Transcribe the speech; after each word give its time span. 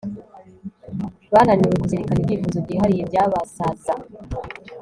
Bananiwe 1.33 1.75
kuzirikana 1.81 2.19
ibyifuzo 2.21 2.57
byihariye 2.65 3.03
byabasaza 3.09 3.93